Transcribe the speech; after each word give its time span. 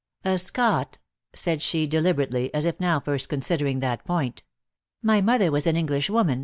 "A 0.25 0.39
Scot!" 0.39 0.97
said 1.35 1.61
she, 1.61 1.85
deliberately, 1.85 2.51
as 2.55 2.65
if 2.65 2.79
now 2.79 2.99
first 2.99 3.29
considering 3.29 3.81
that 3.81 4.03
point." 4.03 4.41
My 5.03 5.21
mother 5.21 5.51
was 5.51 5.67
an 5.67 5.77
English 5.77 6.09
woman. 6.09 6.39